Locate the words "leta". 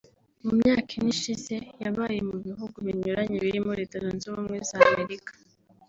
3.79-3.95